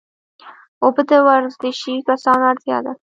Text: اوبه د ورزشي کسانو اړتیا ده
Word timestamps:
اوبه 0.83 1.01
د 1.09 1.11
ورزشي 1.27 1.93
کسانو 2.07 2.43
اړتیا 2.51 2.77
ده 2.85 2.93